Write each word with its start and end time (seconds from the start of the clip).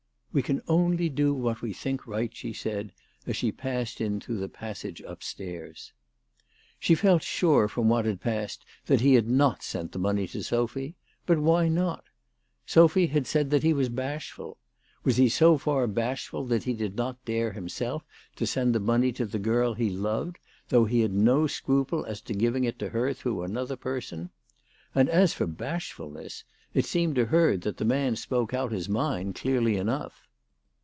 "We 0.33 0.41
can 0.41 0.61
only 0.69 1.09
do 1.09 1.33
what 1.33 1.61
we 1.61 1.73
think 1.73 2.07
right," 2.07 2.33
she 2.33 2.53
said, 2.53 2.93
as 3.27 3.35
she 3.35 3.51
passed 3.51 3.99
in 3.99 4.21
through 4.21 4.37
the 4.37 4.47
passage 4.47 5.01
upstairs. 5.05 5.91
She 6.79 6.95
felt 6.95 7.21
sure 7.21 7.67
from 7.67 7.89
what 7.89 8.05
had 8.05 8.21
passed 8.21 8.63
that 8.85 9.01
he 9.01 9.15
had 9.15 9.27
not 9.27 9.61
sent 9.61 9.91
the 9.91 9.99
money 9.99 10.25
to 10.29 10.41
Sophy. 10.41 10.95
But 11.25 11.39
why 11.39 11.67
not? 11.67 12.05
Sophy 12.65 13.07
had 13.07 13.27
said 13.27 13.49
that 13.49 13.63
he 13.63 13.73
was 13.73 13.89
bashful. 13.89 14.55
Was 15.03 15.17
he 15.17 15.27
so 15.27 15.57
far 15.57 15.85
bashful 15.85 16.45
that 16.45 16.63
he 16.63 16.75
did 16.75 16.95
not 16.95 17.25
dare 17.25 17.51
himself 17.51 18.03
to 18.37 18.47
send 18.47 18.73
the 18.73 18.79
money 18.79 19.11
to 19.11 19.25
the 19.25 19.37
girl 19.37 19.73
he 19.73 19.89
loved, 19.89 20.37
though 20.69 20.85
he 20.85 21.01
had 21.01 21.11
no 21.11 21.45
scruple 21.45 22.05
as 22.05 22.21
to 22.21 22.33
giving 22.33 22.63
it 22.63 22.79
to 22.79 22.87
her 22.91 23.13
through 23.13 23.43
another 23.43 23.75
perstn? 23.75 24.29
And, 24.95 25.09
as 25.09 25.33
for 25.33 25.45
bashfulness, 25.47 26.45
it 26.73 26.85
seemed 26.85 27.15
to 27.15 27.25
her 27.25 27.57
that 27.57 27.75
the 27.77 27.83
man 27.85 28.15
spoke 28.15 28.53
out 28.53 28.71
his 28.71 28.87
mind 28.87 29.35
clearly 29.35 29.75
enough. 29.75 30.25